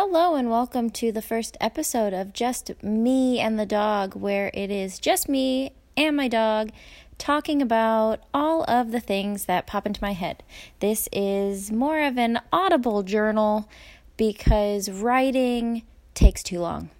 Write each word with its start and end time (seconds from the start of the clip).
Hello, 0.00 0.36
and 0.36 0.48
welcome 0.48 0.90
to 0.90 1.10
the 1.10 1.20
first 1.20 1.56
episode 1.60 2.14
of 2.14 2.32
Just 2.32 2.70
Me 2.84 3.40
and 3.40 3.58
the 3.58 3.66
Dog, 3.66 4.14
where 4.14 4.48
it 4.54 4.70
is 4.70 5.00
just 5.00 5.28
me 5.28 5.72
and 5.96 6.16
my 6.16 6.28
dog 6.28 6.70
talking 7.18 7.60
about 7.60 8.20
all 8.32 8.62
of 8.70 8.92
the 8.92 9.00
things 9.00 9.46
that 9.46 9.66
pop 9.66 9.86
into 9.86 10.00
my 10.00 10.12
head. 10.12 10.44
This 10.78 11.08
is 11.10 11.72
more 11.72 12.00
of 12.00 12.16
an 12.16 12.38
audible 12.52 13.02
journal 13.02 13.68
because 14.16 14.88
writing 14.88 15.82
takes 16.14 16.44
too 16.44 16.60
long. 16.60 16.90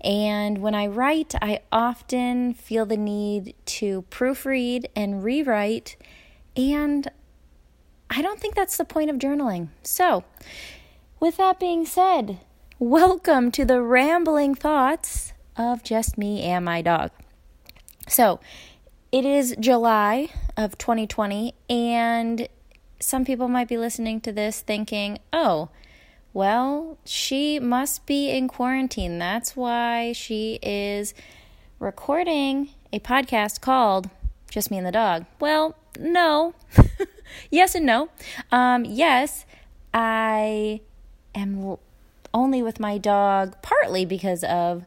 And 0.00 0.58
when 0.58 0.74
I 0.74 0.88
write, 0.88 1.36
I 1.40 1.60
often 1.70 2.54
feel 2.54 2.84
the 2.84 2.96
need 2.96 3.54
to 3.66 4.02
proofread 4.10 4.86
and 4.96 5.22
rewrite, 5.22 5.94
and 6.56 7.08
I 8.10 8.22
don't 8.22 8.40
think 8.40 8.56
that's 8.56 8.76
the 8.76 8.84
point 8.84 9.08
of 9.08 9.18
journaling. 9.18 9.68
So, 9.84 10.24
with 11.20 11.36
that 11.36 11.60
being 11.60 11.84
said, 11.84 12.40
welcome 12.78 13.52
to 13.52 13.66
the 13.66 13.82
rambling 13.82 14.54
thoughts 14.54 15.34
of 15.54 15.84
just 15.84 16.16
me 16.16 16.42
and 16.42 16.64
my 16.64 16.80
dog. 16.80 17.10
So, 18.08 18.40
it 19.12 19.26
is 19.26 19.54
July 19.60 20.30
of 20.56 20.78
2020, 20.78 21.54
and 21.68 22.48
some 23.00 23.26
people 23.26 23.48
might 23.48 23.68
be 23.68 23.76
listening 23.76 24.22
to 24.22 24.32
this 24.32 24.62
thinking, 24.62 25.18
oh, 25.30 25.68
well, 26.32 26.96
she 27.04 27.58
must 27.60 28.06
be 28.06 28.30
in 28.30 28.48
quarantine. 28.48 29.18
That's 29.18 29.54
why 29.54 30.12
she 30.12 30.58
is 30.62 31.12
recording 31.78 32.70
a 32.94 32.98
podcast 32.98 33.60
called 33.60 34.08
Just 34.50 34.70
Me 34.70 34.78
and 34.78 34.86
the 34.86 34.92
Dog. 34.92 35.26
Well, 35.38 35.76
no. 35.98 36.54
yes 37.50 37.74
and 37.74 37.84
no. 37.84 38.08
Um, 38.50 38.86
yes, 38.86 39.44
I 39.92 40.80
am 41.34 41.76
only 42.32 42.62
with 42.62 42.78
my 42.80 42.98
dog 42.98 43.56
partly 43.62 44.04
because 44.04 44.44
of 44.44 44.84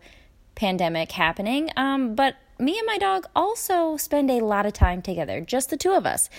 pandemic 0.55 1.11
happening 1.11 1.69
um, 1.75 2.15
but 2.15 2.35
me 2.59 2.77
and 2.77 2.85
my 2.85 2.97
dog 2.97 3.25
also 3.35 3.97
spend 3.97 4.29
a 4.29 4.39
lot 4.39 4.65
of 4.65 4.73
time 4.73 5.01
together 5.01 5.41
just 5.41 5.69
the 5.69 5.77
two 5.77 5.91
of 5.91 6.05
us. 6.05 6.29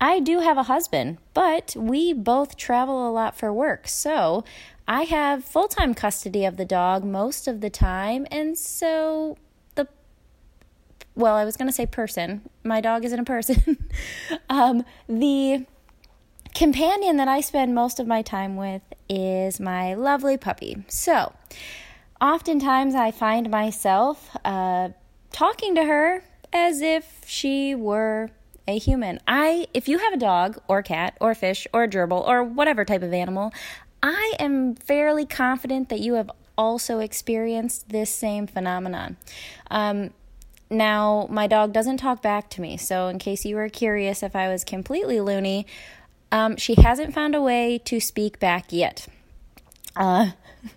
I 0.00 0.18
do 0.20 0.40
have 0.40 0.58
a 0.58 0.64
husband 0.64 1.18
but 1.34 1.74
we 1.76 2.12
both 2.12 2.56
travel 2.56 3.08
a 3.08 3.12
lot 3.12 3.36
for 3.36 3.52
work 3.52 3.86
so 3.86 4.44
i 4.88 5.02
have 5.02 5.44
full-time 5.44 5.94
custody 5.94 6.44
of 6.44 6.56
the 6.56 6.64
dog 6.64 7.04
most 7.04 7.46
of 7.46 7.60
the 7.60 7.70
time 7.70 8.26
and 8.30 8.56
so 8.56 9.36
the 9.74 9.86
well 11.14 11.34
i 11.36 11.44
was 11.44 11.56
going 11.56 11.68
to 11.68 11.72
say 11.72 11.86
person. 11.86 12.42
My 12.64 12.80
dog 12.80 13.04
isn't 13.04 13.18
a 13.18 13.24
person. 13.24 13.88
Um, 14.48 14.84
the 15.08 15.64
companion 16.54 17.16
that 17.16 17.28
I 17.28 17.40
spend 17.40 17.74
most 17.74 18.00
of 18.00 18.06
my 18.06 18.22
time 18.22 18.56
with 18.56 18.82
is 19.08 19.60
my 19.60 19.94
lovely 19.94 20.36
puppy. 20.36 20.84
So, 20.88 21.32
oftentimes 22.20 22.94
I 22.94 23.10
find 23.10 23.50
myself 23.50 24.36
uh, 24.44 24.90
talking 25.32 25.74
to 25.74 25.84
her 25.84 26.24
as 26.52 26.80
if 26.80 27.22
she 27.26 27.74
were 27.74 28.30
a 28.66 28.78
human. 28.78 29.20
I, 29.26 29.66
if 29.74 29.88
you 29.88 29.98
have 29.98 30.12
a 30.12 30.18
dog 30.18 30.60
or 30.68 30.82
cat 30.82 31.16
or 31.20 31.34
fish 31.34 31.66
or 31.72 31.86
gerbil 31.86 32.26
or 32.26 32.42
whatever 32.42 32.84
type 32.84 33.02
of 33.02 33.12
animal, 33.12 33.52
I 34.02 34.34
am 34.38 34.74
fairly 34.74 35.26
confident 35.26 35.88
that 35.88 36.00
you 36.00 36.14
have 36.14 36.30
also 36.56 36.98
experienced 37.00 37.88
this 37.88 38.14
same 38.14 38.46
phenomenon. 38.46 39.16
Um, 39.70 40.10
now, 40.70 41.26
my 41.30 41.46
dog 41.48 41.72
doesn't 41.72 41.96
talk 41.96 42.22
back 42.22 42.48
to 42.50 42.60
me, 42.60 42.76
so 42.76 43.08
in 43.08 43.18
case 43.18 43.44
you 43.44 43.56
were 43.56 43.68
curious 43.68 44.22
if 44.22 44.36
I 44.36 44.48
was 44.48 44.62
completely 44.62 45.20
loony, 45.20 45.66
um, 46.32 46.56
she 46.56 46.74
hasn't 46.74 47.14
found 47.14 47.34
a 47.34 47.40
way 47.40 47.78
to 47.84 48.00
speak 48.00 48.38
back 48.38 48.72
yet. 48.72 49.06
Uh, 49.96 50.30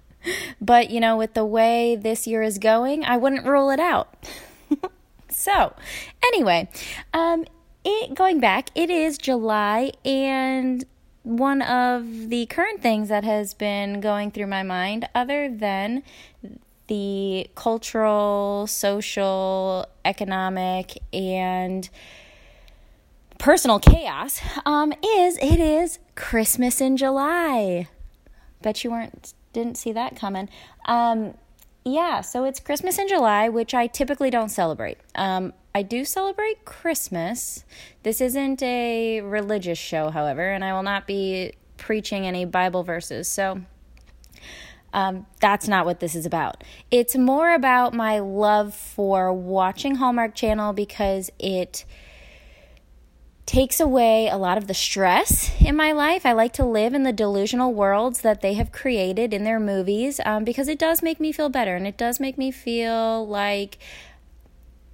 but, 0.62 0.90
you 0.90 1.00
know, 1.00 1.18
with 1.18 1.34
the 1.34 1.46
way 1.46 1.96
this 1.96 2.28
year 2.28 2.42
is 2.42 2.58
going, 2.58 3.04
I 3.06 3.18
wouldn't 3.18 3.46
rule 3.46 3.70
it 3.70 3.80
out. 3.80 4.28
so, 5.30 5.74
anyway, 6.26 6.70
um, 7.14 7.46
it, 7.84 8.16
going 8.16 8.40
back, 8.40 8.70
it 8.76 8.90
is 8.90 9.18
July, 9.18 9.92
and 10.06 10.86
one 11.24 11.62
of 11.62 12.30
the 12.30 12.46
current 12.48 12.82
things 12.82 13.10
that 13.10 13.24
has 13.24 13.54
been 13.54 14.02
going 14.02 14.32
through 14.32 14.48
my 14.48 14.64
mind, 14.64 15.08
other 15.16 15.50
than 15.50 16.04
the 16.88 17.48
cultural, 17.56 18.68
social, 18.68 19.86
economic, 20.04 20.98
and 21.14 21.90
personal 23.44 23.78
chaos 23.78 24.40
um, 24.66 24.94
is 25.06 25.38
it 25.40 25.60
is 25.60 26.00
Christmas 26.16 26.80
in 26.80 26.96
July. 26.96 27.90
Bet 28.62 28.86
you 28.86 28.92
weren't 28.92 29.34
didn't 29.52 29.76
see 29.76 29.92
that 29.92 30.16
coming. 30.16 30.48
Um, 30.86 31.34
yeah, 31.84 32.22
so 32.22 32.46
it's 32.46 32.62
Christmas 32.62 32.98
in 32.98 33.10
July, 33.10 33.50
which 33.50 33.74
I 33.74 33.88
typically 33.88 34.30
don't 34.30 34.48
celebrate. 34.48 34.98
Um, 35.16 35.52
I 35.76 35.82
do 35.82 36.06
celebrate 36.06 36.64
Christmas. 36.64 37.66
This 38.04 38.22
isn't 38.22 38.64
a 38.64 39.20
religious 39.20 39.78
show, 39.78 40.10
however, 40.10 40.50
and 40.50 40.64
I 40.64 40.72
will 40.72 40.84
not 40.84 41.06
be 41.06 41.52
preaching 41.76 42.26
any 42.26 42.46
Bible 42.46 42.84
verses. 42.84 43.28
So 43.28 43.60
um, 44.94 45.26
that's 45.42 45.68
not 45.68 45.86
what 45.86 46.00
this 46.00 46.16
is 46.16 46.26
about. 46.26 46.64
It's 46.92 47.18
more 47.18 47.54
about 47.54 47.94
my 47.94 48.20
love 48.20 48.74
for 48.74 49.34
watching 49.34 49.96
Hallmark 49.96 50.34
Channel 50.34 50.72
because 50.72 51.30
it 51.40 51.84
takes 53.46 53.80
away 53.80 54.28
a 54.30 54.38
lot 54.38 54.58
of 54.58 54.68
the 54.68 54.74
stress 54.74 55.52
in 55.60 55.76
my 55.76 55.92
life. 55.92 56.26
I 56.26 56.32
like 56.32 56.54
to 56.54 56.66
live 56.66 56.94
in 56.94 57.04
the 57.04 57.12
delusional 57.12 57.74
worlds 57.74 58.22
that 58.22 58.42
they 58.42 58.54
have 58.54 58.72
created 58.72 59.34
in 59.34 59.44
their 59.44 59.60
movies 59.60 60.20
um, 60.26 60.44
because 60.44 60.68
it 60.68 60.80
does 60.80 61.04
make 61.04 61.20
me 61.20 61.32
feel 61.32 61.50
better 61.50 61.76
and 61.76 61.86
it 61.86 61.98
does 61.98 62.20
make 62.20 62.38
me 62.38 62.52
feel 62.52 63.28
like 63.28 63.78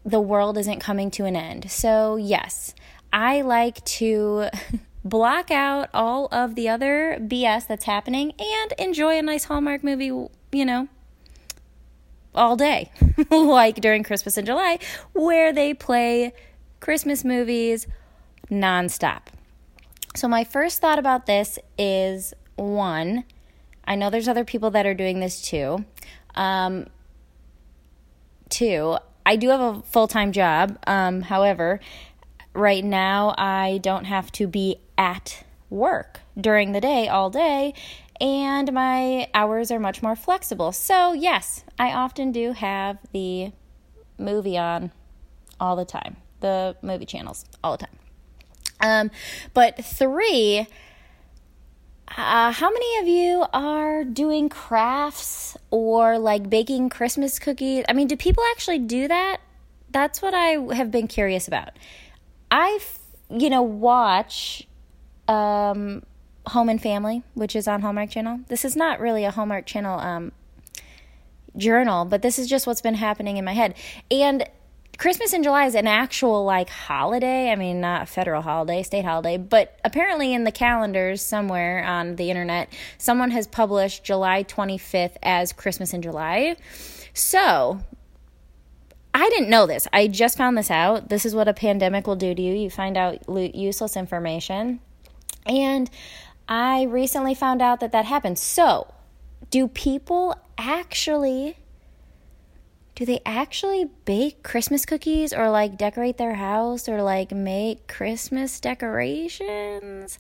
the 0.04 0.22
world 0.22 0.58
isn't 0.58 0.80
coming 0.80 1.12
to 1.12 1.26
an 1.26 1.36
end. 1.36 1.70
So, 1.70 2.16
yes, 2.16 2.74
I 3.14 3.42
like 3.42 3.84
to 3.86 4.48
block 5.04 5.52
out 5.52 5.90
all 5.94 6.28
of 6.31 6.56
the 6.56 6.70
other 6.70 7.18
BS 7.20 7.68
that's 7.68 7.86
happening 7.86 8.34
and 8.40 8.74
enjoy 8.80 9.18
a 9.18 9.22
nice 9.22 9.46
Hallmark 9.46 9.84
movie, 9.84 10.28
you 10.52 10.66
know. 10.66 10.88
All 12.36 12.56
day, 12.56 12.92
like 13.31 13.76
during 13.78 14.04
Christmas 14.04 14.38
in 14.38 14.46
July, 14.46 14.80
where 15.14 15.52
they 15.52 15.74
play 15.74 16.31
Christmas 16.80 17.26
movies 17.26 17.88
nonstop. 18.50 19.24
So, 20.16 20.28
my 20.28 20.44
first 20.44 20.80
thought 20.80 21.00
about 21.00 21.26
this 21.26 21.60
is 21.78 22.34
one, 22.56 23.24
I 23.86 23.96
know 23.96 24.10
there's 24.10 24.28
other 24.28 24.46
people 24.46 24.72
that 24.72 24.86
are 24.86 24.94
doing 24.94 25.20
this 25.20 25.42
too. 25.42 25.86
Um, 26.36 26.88
two, 28.50 28.98
I 29.26 29.36
do 29.36 29.50
have 29.50 29.62
a 29.62 29.82
full 29.84 30.08
time 30.08 30.32
job. 30.32 30.78
Um, 30.88 31.22
however, 31.22 31.80
right 32.54 32.84
now 32.84 33.36
I 33.38 33.80
don't 33.82 34.06
have 34.06 34.32
to 34.34 34.48
be 34.48 34.78
at 34.98 35.44
work 35.70 36.22
during 36.40 36.72
the 36.72 36.81
day 36.81 37.08
all 37.08 37.30
day, 37.30 37.74
and 38.20 38.74
my 38.74 39.30
hours 39.34 39.72
are 39.72 39.80
much 39.80 40.02
more 40.02 40.16
flexible. 40.16 40.72
So, 40.72 41.14
yes, 41.14 41.64
I 41.78 41.94
often 41.94 42.31
do 42.31 42.54
have 42.54 42.98
the 43.14 43.52
movie 44.18 44.58
on 44.58 44.92
all 45.60 45.76
the 45.76 45.86
time, 45.86 46.18
the 46.40 46.76
movie 46.81 47.06
channels 47.06 47.46
all 47.64 47.78
the 47.78 47.86
time. 47.86 48.09
Um, 48.79 49.12
but 49.53 49.84
three, 49.84 50.67
uh, 52.17 52.51
how 52.51 52.69
many 52.69 52.97
of 53.00 53.07
you 53.07 53.45
are 53.53 54.03
doing 54.03 54.50
crafts 54.50 55.57
or 55.69 56.17
like 56.17 56.50
baking 56.50 56.89
Christmas 56.89 57.39
cookies? 57.39 57.85
I 57.88 57.94
mean, 57.94 58.07
do 58.07 58.18
people 58.18 58.44
actually 58.51 58.79
do 58.79 59.07
that? 59.07 59.38
That's 59.91 60.22
what 60.22 60.34
I 60.34 60.73
have 60.73 60.91
been 60.91 61.07
curious 61.07 61.47
about. 61.47 61.69
I, 62.51 62.79
you 63.29 63.50
know, 63.50 63.62
watch 63.62 64.68
um, 65.28 66.03
Home 66.47 66.69
and 66.69 66.81
Family, 66.81 67.23
which 67.34 67.56
is 67.56 67.68
on 67.68 67.81
Hallmark 67.81 68.09
Channel. 68.09 68.41
This 68.47 68.66
is 68.66 68.75
not 68.75 69.00
really 69.00 69.23
a 69.23 69.31
Hallmark 69.31 69.66
Channel 69.66 70.00
um, 70.00 70.31
journal, 71.57 72.06
but 72.06 72.21
this 72.21 72.39
is 72.39 72.48
just 72.48 72.65
what's 72.65 72.81
been 72.81 72.95
happening 72.95 73.38
in 73.38 73.45
my 73.45 73.54
head. 73.54 73.75
And 74.09 74.48
Christmas 75.00 75.31
in 75.31 75.44
July 75.44 75.66
is 75.66 75.75
an 75.75 75.88
actual 75.88 76.44
like 76.44 76.69
holiday. 76.69 77.50
I 77.51 77.56
mean, 77.56 77.80
not 77.80 78.01
a 78.01 78.06
federal 78.06 78.42
holiday, 78.42 78.84
state 78.84 79.06
holiday, 79.06 79.38
but 79.38 79.80
apparently 79.86 80.34
in 80.34 80.44
the 80.44 80.51
calendars 80.51 81.22
somewhere 81.22 81.86
on 81.86 82.18
the 82.18 82.30
internet, 82.30 82.68
someone 82.98 83.31
has 83.31 83.48
published 83.48 84.04
July 84.04 84.44
25th 84.44 85.16
as 85.24 85.54
Christmas 85.54 85.94
in 85.94 86.01
July. 86.01 86.57
So, 87.13 87.80
I 89.13 89.30
didn't 89.30 89.50
know 89.50 89.66
this. 89.66 89.88
I 89.94 90.10
just 90.10 90.38
found 90.38 90.57
this 90.57 90.69
out. 90.69 91.07
This 91.07 91.25
is 91.25 91.34
what 91.34 91.48
a 91.48 91.54
pandemic 91.54 92.06
will 92.06 92.18
do 92.18 92.36
to 92.36 92.42
you. 92.42 92.54
You 92.54 92.69
find 92.69 92.98
out 92.98 93.19
useless 93.56 93.95
information. 93.95 94.81
And 95.45 95.90
I 96.50 96.84
recently 96.84 97.36
found 97.36 97.62
out 97.62 97.80
that 97.80 97.94
that 97.94 98.04
happened. 98.04 98.38
So, 98.38 98.94
do 99.50 99.69
people 99.69 100.36
actually 100.57 101.56
do 103.00 103.06
they 103.06 103.22
actually 103.25 103.86
bake 104.04 104.44
Christmas 104.44 104.86
cookies 104.86 105.31
or 105.34 105.50
like 105.50 105.78
decorate 105.78 106.18
their 106.18 106.36
house 106.36 106.90
or 106.90 107.01
like 107.01 107.31
make 107.31 107.88
Christmas 107.88 108.60
decorations? 108.60 110.19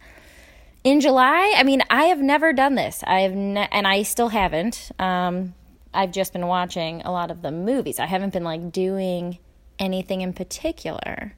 in 0.83 1.01
July, 1.01 1.53
I 1.57 1.63
mean, 1.63 1.83
I 1.89 2.05
have 2.05 2.19
never 2.19 2.53
done 2.53 2.75
this. 2.75 3.03
I 3.05 3.21
have, 3.21 3.33
ne- 3.33 3.67
and 3.69 3.85
I 3.85 4.03
still 4.03 4.29
haven't. 4.29 4.91
Um, 4.97 5.53
I've 5.93 6.11
just 6.11 6.31
been 6.31 6.47
watching 6.47 7.01
a 7.01 7.11
lot 7.11 7.31
of 7.31 7.41
the 7.41 7.51
movies. 7.51 7.99
I 7.99 8.05
haven't 8.05 8.31
been 8.31 8.45
like 8.45 8.71
doing 8.71 9.39
anything 9.77 10.21
in 10.21 10.33
particular. 10.33 11.33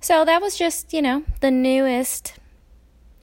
So 0.00 0.24
that 0.24 0.42
was 0.42 0.56
just, 0.56 0.92
you 0.92 1.02
know, 1.02 1.22
the 1.40 1.50
newest 1.50 2.34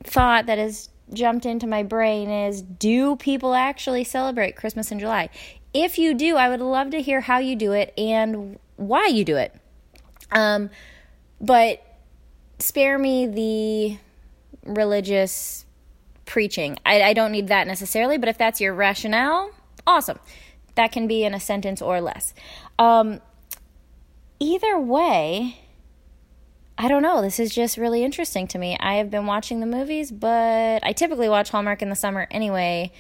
thought 0.03 0.45
that 0.45 0.57
has 0.57 0.89
jumped 1.13 1.45
into 1.45 1.67
my 1.67 1.83
brain 1.83 2.29
is 2.29 2.61
do 2.61 3.15
people 3.17 3.55
actually 3.55 4.05
celebrate 4.05 4.55
Christmas 4.55 4.91
in 4.91 4.99
July? 4.99 5.29
If 5.77 5.99
you 5.99 6.13
do, 6.13 6.37
I 6.37 6.47
would 6.47 6.61
love 6.61 6.91
to 6.91 7.01
hear 7.01 7.19
how 7.19 7.39
you 7.39 7.57
do 7.57 7.73
it 7.73 7.93
and 7.97 8.57
why 8.77 9.07
you 9.07 9.25
do 9.25 9.35
it. 9.35 9.53
Um, 10.31 10.69
but 11.41 11.83
spare 12.59 12.97
me 12.97 13.27
the 13.27 13.97
religious 14.65 15.65
preaching. 16.25 16.79
I, 16.85 17.01
I 17.01 17.13
don't 17.13 17.33
need 17.33 17.49
that 17.49 17.67
necessarily, 17.67 18.17
but 18.17 18.29
if 18.29 18.37
that's 18.37 18.61
your 18.61 18.73
rationale, 18.73 19.51
awesome. 19.85 20.17
That 20.75 20.93
can 20.93 21.07
be 21.07 21.25
in 21.25 21.33
a 21.33 21.41
sentence 21.41 21.81
or 21.81 21.99
less. 21.99 22.33
Um, 22.79 23.19
either 24.39 24.79
way, 24.79 25.59
I 26.77 26.87
don't 26.87 27.03
know. 27.03 27.21
This 27.21 27.37
is 27.37 27.53
just 27.53 27.77
really 27.77 28.01
interesting 28.01 28.47
to 28.47 28.57
me. 28.57 28.77
I 28.79 28.95
have 28.95 29.11
been 29.11 29.25
watching 29.25 29.59
the 29.59 29.65
movies, 29.65 30.09
but 30.09 30.85
I 30.85 30.93
typically 30.93 31.27
watch 31.27 31.49
Hallmark 31.49 31.81
in 31.81 31.89
the 31.89 31.95
summer 31.97 32.27
anyway 32.31 32.93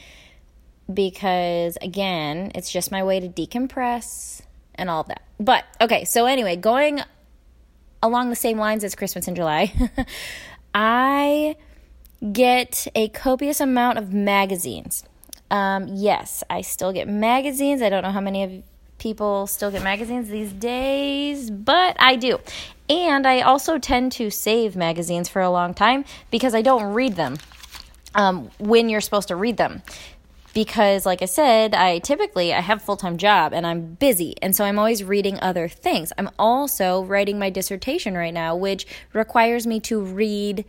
because, 0.93 1.77
again, 1.81 2.51
it's 2.55 2.71
just 2.71 2.91
my 2.91 3.03
way 3.03 3.19
to 3.19 3.27
decompress 3.27 4.41
and 4.75 4.89
all 4.89 5.03
that. 5.03 5.21
But, 5.39 5.65
okay, 5.81 6.05
so 6.05 6.25
anyway, 6.25 6.55
going 6.55 7.01
along 8.03 8.29
the 8.29 8.35
same 8.35 8.57
lines 8.57 8.83
as 8.83 8.95
Christmas 8.95 9.27
in 9.27 9.35
July, 9.35 9.73
I 10.75 11.55
get 12.31 12.87
a 12.95 13.09
copious 13.09 13.59
amount 13.59 13.97
of 13.97 14.13
magazines. 14.13 15.03
Um, 15.51 15.87
yes, 15.87 16.43
I 16.49 16.61
still 16.61 16.91
get 16.91 17.07
magazines. 17.07 17.81
I 17.81 17.89
don't 17.89 18.03
know 18.03 18.11
how 18.11 18.21
many 18.21 18.43
of 18.43 18.63
people 18.97 19.47
still 19.47 19.71
get 19.71 19.83
magazines 19.83 20.29
these 20.29 20.51
days, 20.51 21.51
but 21.51 21.95
I 21.99 22.15
do. 22.15 22.39
And 22.89 23.25
I 23.25 23.41
also 23.41 23.77
tend 23.77 24.11
to 24.13 24.29
save 24.29 24.75
magazines 24.75 25.29
for 25.29 25.41
a 25.41 25.49
long 25.49 25.73
time 25.73 26.05
because 26.31 26.53
I 26.53 26.61
don't 26.61 26.93
read 26.93 27.15
them 27.15 27.37
um, 28.13 28.49
when 28.59 28.89
you're 28.89 29.01
supposed 29.01 29.27
to 29.29 29.35
read 29.35 29.57
them. 29.57 29.81
Because, 30.55 31.05
like 31.05 31.21
I 31.21 31.25
said, 31.25 31.75
I 31.75 31.99
typically 31.99 32.53
I 32.53 32.61
have 32.61 32.77
a 32.77 32.83
full 32.83 32.95
time 32.97 33.17
job 33.17 33.53
and 33.53 33.67
I'm 33.67 33.95
busy, 33.95 34.35
and 34.41 34.55
so 34.55 34.63
I'm 34.63 34.79
always 34.79 35.03
reading 35.03 35.37
other 35.41 35.67
things. 35.67 36.11
I'm 36.17 36.29
also 36.39 37.03
writing 37.03 37.37
my 37.37 37.51
dissertation 37.51 38.15
right 38.15 38.33
now, 38.33 38.55
which 38.55 38.87
requires 39.13 39.67
me 39.67 39.79
to 39.81 39.99
read 40.01 40.65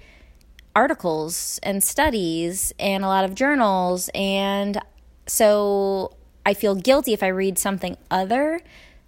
articles 0.74 1.60
and 1.62 1.82
studies 1.84 2.74
and 2.78 3.04
a 3.04 3.06
lot 3.06 3.24
of 3.24 3.34
journals, 3.34 4.10
and 4.12 4.78
so 5.26 6.16
I 6.44 6.52
feel 6.52 6.74
guilty 6.74 7.12
if 7.12 7.22
I 7.22 7.28
read 7.28 7.56
something 7.56 7.96
other 8.10 8.60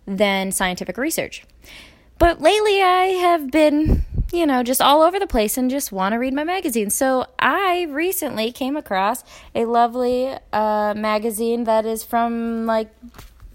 than 0.07 0.53
scientific 0.53 0.97
research. 0.97 1.45
But 2.19 2.41
lately, 2.41 2.81
I 2.83 3.05
have 3.21 3.51
been, 3.51 4.05
you 4.33 4.47
know, 4.47 4.63
just 4.63 4.81
all 4.81 5.03
over 5.03 5.19
the 5.19 5.27
place 5.27 5.57
and 5.57 5.71
just 5.71 5.91
want 5.91 6.13
to 6.13 6.19
read 6.19 6.35
my 6.35 6.45
magazine. 6.45 6.91
So 6.91 7.27
I 7.39 7.87
recently 7.89 8.53
came 8.53 8.77
across 8.77 9.25
a 9.55 9.65
lovely 9.65 10.35
uh, 10.53 10.95
magazine 10.97 11.65
that 11.65 11.87
is 11.87 12.05
from 12.05 12.67
like 12.67 12.91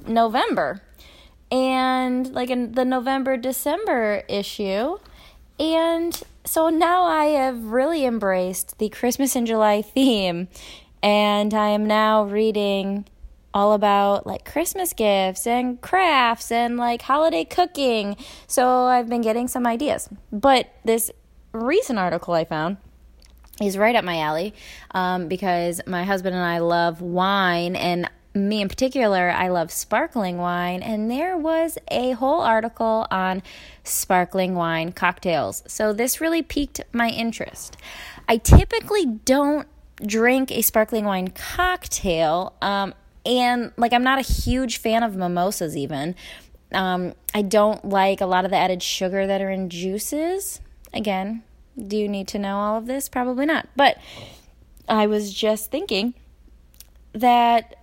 November 0.07 0.81
and 1.51 2.33
like 2.33 2.49
in 2.49 2.71
the 2.71 2.85
November 2.85 3.37
December 3.37 4.23
issue. 4.27 4.97
And 5.59 6.21
so 6.45 6.69
now 6.69 7.03
I 7.03 7.25
have 7.25 7.65
really 7.65 8.05
embraced 8.05 8.79
the 8.79 8.89
Christmas 8.89 9.35
in 9.35 9.45
July 9.45 9.81
theme. 9.81 10.47
And 11.03 11.53
I 11.53 11.67
am 11.69 11.85
now 11.85 12.23
reading 12.23 13.05
all 13.53 13.73
about 13.73 14.25
like 14.25 14.45
Christmas 14.45 14.93
gifts 14.93 15.45
and 15.45 15.79
crafts 15.81 16.51
and 16.51 16.77
like 16.77 17.01
holiday 17.03 17.45
cooking. 17.45 18.17
So 18.47 18.85
I've 18.85 19.09
been 19.09 19.21
getting 19.21 19.47
some 19.47 19.67
ideas. 19.67 20.09
But 20.31 20.73
this 20.83 21.11
recent 21.51 21.99
article 21.99 22.33
I 22.33 22.45
found 22.45 22.77
is 23.61 23.77
right 23.77 23.95
up 23.95 24.03
my 24.03 24.19
alley 24.19 24.53
um, 24.91 25.27
because 25.27 25.81
my 25.85 26.03
husband 26.03 26.35
and 26.35 26.43
I 26.43 26.59
love 26.59 27.01
wine 27.01 27.75
and 27.75 28.09
me 28.35 28.61
in 28.61 28.67
particular, 28.67 29.29
I 29.29 29.49
love 29.49 29.71
sparkling 29.71 30.37
wine, 30.37 30.81
and 30.81 31.09
there 31.09 31.37
was 31.37 31.77
a 31.89 32.11
whole 32.11 32.41
article 32.41 33.05
on 33.11 33.43
sparkling 33.83 34.55
wine 34.55 34.91
cocktails. 34.91 35.63
So 35.67 35.93
this 35.93 36.19
really 36.19 36.41
piqued 36.41 36.81
my 36.91 37.09
interest. 37.09 37.77
I 38.27 38.37
typically 38.37 39.05
don't 39.05 39.67
drink 40.03 40.51
a 40.51 40.61
sparkling 40.61 41.05
wine 41.05 41.27
cocktail. 41.27 42.53
Um, 42.61 42.93
and 43.25 43.71
like, 43.77 43.93
I'm 43.93 44.03
not 44.03 44.19
a 44.19 44.21
huge 44.21 44.77
fan 44.77 45.03
of 45.03 45.15
mimosas, 45.15 45.77
even. 45.77 46.15
Um, 46.73 47.13
I 47.33 47.41
don't 47.41 47.85
like 47.85 48.21
a 48.21 48.25
lot 48.25 48.45
of 48.45 48.51
the 48.51 48.57
added 48.57 48.81
sugar 48.81 49.27
that 49.27 49.41
are 49.41 49.49
in 49.49 49.69
juices. 49.69 50.59
Again, 50.93 51.43
do 51.77 51.97
you 51.97 52.07
need 52.07 52.27
to 52.29 52.39
know 52.39 52.57
all 52.57 52.77
of 52.77 52.85
this? 52.85 53.09
Probably 53.09 53.45
not. 53.45 53.67
But 53.75 53.97
I 54.87 55.07
was 55.07 55.33
just 55.33 55.71
thinking 55.71 56.13
that 57.13 57.75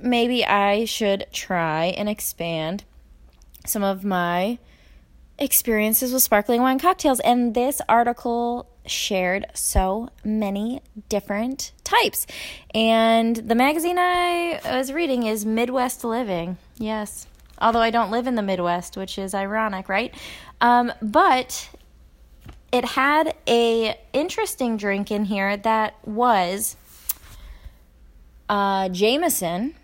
maybe 0.00 0.44
I 0.44 0.84
should 0.84 1.26
try 1.32 1.86
and 1.86 2.08
expand 2.08 2.84
some 3.66 3.82
of 3.82 4.04
my 4.04 4.58
experiences 5.38 6.12
with 6.12 6.22
sparkling 6.22 6.60
wine 6.60 6.78
cocktails. 6.78 7.20
And 7.20 7.54
this 7.54 7.80
article 7.88 8.68
shared 8.86 9.46
so 9.54 10.08
many 10.24 10.82
different 11.08 11.72
types. 11.84 12.26
And 12.74 13.36
the 13.36 13.54
magazine 13.54 13.98
I 13.98 14.60
was 14.64 14.92
reading 14.92 15.24
is 15.24 15.44
Midwest 15.44 16.04
Living. 16.04 16.56
Yes. 16.76 17.26
Although 17.60 17.80
I 17.80 17.90
don't 17.90 18.10
live 18.10 18.26
in 18.26 18.34
the 18.34 18.42
Midwest, 18.42 18.96
which 18.96 19.18
is 19.18 19.34
ironic, 19.34 19.88
right? 19.88 20.14
Um, 20.60 20.92
but 21.02 21.70
it 22.70 22.84
had 22.84 23.34
a 23.46 23.98
interesting 24.12 24.76
drink 24.76 25.10
in 25.10 25.24
here 25.24 25.56
that 25.56 25.94
was 26.06 26.76
uh, 28.48 28.88
Jameson 28.90 29.74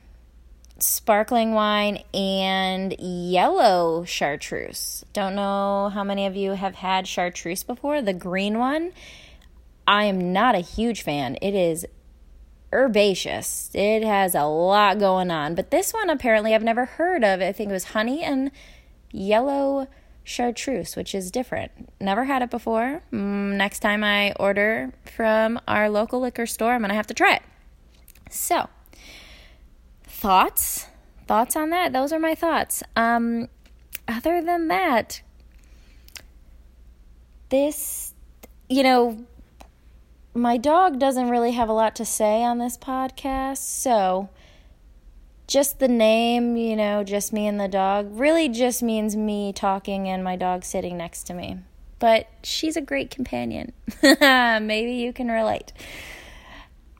sparkling 0.79 1.53
wine 1.53 2.03
and 2.13 2.95
yellow 2.99 4.05
chartreuse. 4.05 5.05
Don't 5.13 5.35
know 5.35 5.91
how 5.93 6.05
many 6.05 6.27
of 6.27 6.37
you 6.37 6.53
have 6.53 6.75
had 6.75 7.07
chartreuse 7.07 7.63
before, 7.63 8.03
the 8.03 8.13
green 8.13 8.59
one. 8.59 8.93
I 9.87 10.05
am 10.05 10.33
not 10.33 10.55
a 10.55 10.61
huge 10.61 11.03
fan. 11.03 11.37
It 11.41 11.55
is 11.55 11.87
herbaceous. 12.73 13.71
It 13.75 14.03
has 14.03 14.35
a 14.35 14.45
lot 14.45 14.99
going 14.99 15.31
on, 15.31 15.55
but 15.55 15.71
this 15.71 15.93
one 15.93 16.11
apparently 16.11 16.55
I've 16.55 16.63
never 16.63 16.85
heard 16.85 17.23
of. 17.23 17.41
I 17.41 17.53
think 17.53 17.71
it 17.71 17.73
was 17.73 17.85
honey 17.85 18.23
and 18.23 18.51
yellow 19.13 19.87
chartreuse, 20.25 20.97
which 20.97 21.15
is 21.15 21.31
different. 21.31 21.71
Never 22.01 22.25
had 22.25 22.43
it 22.43 22.51
before. 22.51 23.03
Mm, 23.13 23.57
next 23.57 23.81
time 23.81 24.03
I 24.03 24.33
order 24.33 24.93
from 25.05 25.61
our 25.69 25.89
local 25.89 26.21
liquor 26.21 26.47
store, 26.47 26.73
I'm 26.73 26.81
going 26.81 26.89
to 26.89 26.97
have 26.97 27.07
to 27.09 27.15
try 27.15 27.35
it. 27.35 27.43
So, 28.31 28.69
thoughts? 30.15 30.87
Thoughts 31.27 31.57
on 31.57 31.71
that? 31.71 31.93
Those 31.93 32.13
are 32.13 32.19
my 32.19 32.35
thoughts. 32.35 32.83
Um 32.97 33.49
other 34.07 34.43
than 34.43 34.69
that 34.69 35.23
this 37.49 38.13
you 38.69 38.83
know 38.83 39.25
my 40.35 40.57
dog 40.57 40.99
doesn't 40.99 41.31
really 41.31 41.53
have 41.53 41.69
a 41.69 41.73
lot 41.73 41.95
to 41.97 42.05
say 42.05 42.43
on 42.43 42.59
this 42.59 42.77
podcast 42.77 43.59
so 43.59 44.29
just 45.47 45.79
the 45.79 45.89
name 45.89 46.57
you 46.57 46.75
know 46.77 47.05
just 47.05 47.33
me 47.33 47.47
and 47.47 47.61
the 47.61 47.69
dog 47.69 48.09
really 48.13 48.49
just 48.49 48.83
means 48.83 49.17
me 49.17 49.53
talking 49.53 50.09
and 50.09 50.25
my 50.25 50.37
dog 50.37 50.65
sitting 50.65 50.97
next 50.97 51.25
to 51.25 51.35
me. 51.35 51.59
But 52.01 52.27
she's 52.43 52.77
a 52.77 52.83
great 52.83 53.11
companion. 53.11 53.73
Maybe 54.03 54.93
you 54.93 55.13
can 55.13 55.29
relate. 55.29 55.73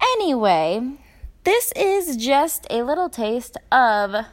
Anyway 0.01 0.99
this 1.45 1.73
is 1.77 2.17
just 2.17 2.67
a 2.71 2.83
little 2.83 3.09
taste 3.09 3.57
of 3.71 4.27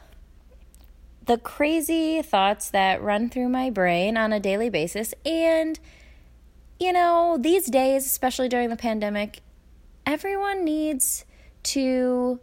the 1.24 1.38
crazy 1.38 2.22
thoughts 2.22 2.70
that 2.70 3.02
run 3.02 3.28
through 3.28 3.48
my 3.48 3.70
brain 3.70 4.16
on 4.16 4.32
a 4.32 4.40
daily 4.40 4.70
basis. 4.70 5.14
And, 5.24 5.78
you 6.80 6.92
know, 6.92 7.38
these 7.38 7.66
days, 7.66 8.06
especially 8.06 8.48
during 8.48 8.70
the 8.70 8.76
pandemic, 8.76 9.40
everyone 10.06 10.64
needs 10.64 11.24
to 11.64 12.40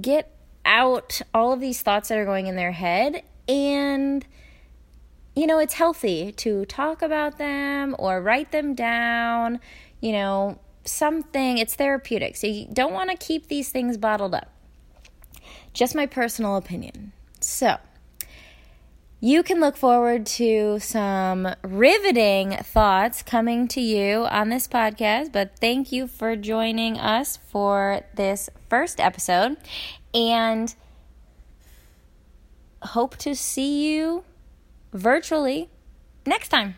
get 0.00 0.34
out 0.64 1.20
all 1.32 1.52
of 1.52 1.60
these 1.60 1.82
thoughts 1.82 2.08
that 2.08 2.18
are 2.18 2.24
going 2.24 2.46
in 2.46 2.56
their 2.56 2.72
head. 2.72 3.22
And, 3.46 4.26
you 5.36 5.46
know, 5.46 5.58
it's 5.58 5.74
healthy 5.74 6.32
to 6.32 6.64
talk 6.64 7.02
about 7.02 7.38
them 7.38 7.94
or 7.98 8.20
write 8.20 8.50
them 8.50 8.74
down. 8.74 9.60
You 10.00 10.12
know, 10.12 10.58
something, 10.84 11.58
it's 11.58 11.74
therapeutic. 11.74 12.36
So 12.36 12.46
you 12.46 12.66
don't 12.72 12.92
want 12.92 13.10
to 13.10 13.16
keep 13.16 13.48
these 13.48 13.70
things 13.70 13.96
bottled 13.96 14.34
up. 14.34 14.50
Just 15.72 15.94
my 15.94 16.06
personal 16.06 16.56
opinion. 16.56 17.12
So, 17.40 17.78
you 19.20 19.42
can 19.42 19.58
look 19.58 19.74
forward 19.74 20.26
to 20.26 20.78
some 20.80 21.54
riveting 21.62 22.58
thoughts 22.58 23.22
coming 23.22 23.66
to 23.68 23.80
you 23.80 24.26
on 24.26 24.50
this 24.50 24.68
podcast. 24.68 25.32
But 25.32 25.58
thank 25.58 25.90
you 25.90 26.06
for 26.06 26.36
joining 26.36 26.98
us 26.98 27.38
for 27.38 28.02
this 28.14 28.50
first 28.68 29.00
episode. 29.00 29.56
And 30.12 30.74
hope 32.82 33.16
to 33.16 33.34
see 33.34 33.88
you 33.88 34.24
virtually 34.92 35.70
next 36.26 36.50
time. 36.50 36.74